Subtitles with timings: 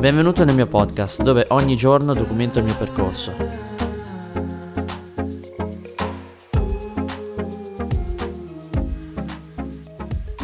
[0.00, 3.34] Benvenuto nel mio podcast dove ogni giorno documento il mio percorso.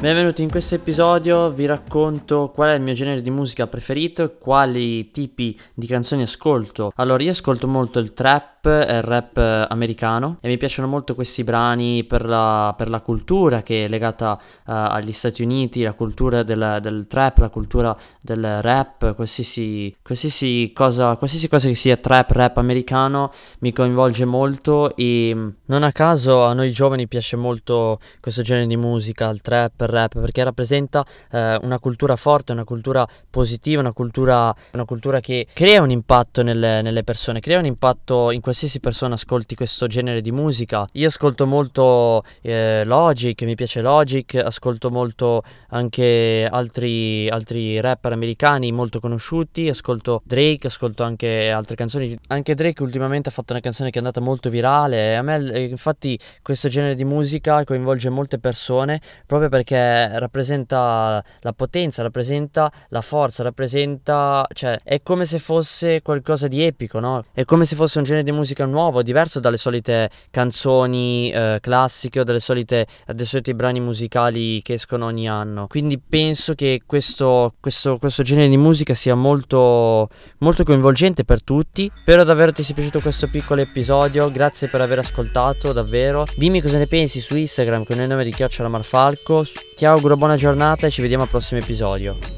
[0.01, 4.39] Benvenuti in questo episodio, vi racconto qual è il mio genere di musica preferito e
[4.39, 6.93] quali tipi di canzoni ascolto.
[6.97, 9.37] Allora, io ascolto molto il trap e il rap
[9.69, 10.39] americano.
[10.41, 14.63] E mi piacciono molto questi brani per la, per la cultura che è legata uh,
[14.65, 21.17] agli Stati Uniti, la cultura del, del, trap, la cultura del rap, qualsiasi, qualsiasi, cosa,
[21.17, 26.53] qualsiasi cosa che sia trap, rap americano mi coinvolge molto e non a caso a
[26.53, 31.59] noi giovani piace molto questo genere di musica, il trap, il rap, perché rappresenta eh,
[31.63, 36.83] una cultura forte, una cultura positiva, una cultura, una cultura che crea un impatto nelle,
[36.83, 40.87] nelle persone, crea un impatto in qualsiasi persona ascolti questo genere di musica.
[40.93, 48.71] Io ascolto molto eh, Logic, mi piace Logic, ascolto molto anche altri, altri rapper americani
[48.71, 52.17] molto conosciuti, ascolto Drake, ascolto anche altre canzoni.
[52.29, 55.17] Anche Drake ultimamente ha fatto una canzone che è andata molto virale.
[55.17, 62.03] A me infatti questo genere di musica coinvolge molte persone proprio perché rappresenta la potenza,
[62.03, 67.25] rappresenta la forza, rappresenta, cioè è come se fosse qualcosa di epico, no?
[67.33, 72.21] È come se fosse un genere di musica nuovo, diverso dalle solite canzoni eh, classiche
[72.21, 75.67] o dalle solite, dai soliti brani musicali che escono ogni anno.
[75.67, 81.91] Quindi penso che questo, questo, questo genere di musica sia molto, molto coinvolgente per tutti.
[81.95, 86.25] Spero davvero ti sia piaciuto questo piccolo episodio, grazie per aver ascoltato davvero.
[86.37, 90.37] Dimmi cosa ne pensi su Instagram con il nome di Chiocciola Marfalco ti auguro buona
[90.37, 92.34] giornata e ci vediamo al prossimo episodio.